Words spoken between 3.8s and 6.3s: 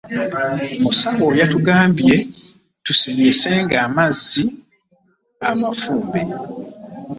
mazzi mafunde.